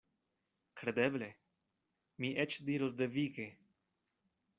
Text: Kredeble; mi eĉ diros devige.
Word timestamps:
Kredeble; 0.79 1.27
mi 2.25 2.31
eĉ 2.45 2.57
diros 2.71 2.97
devige. 3.03 3.47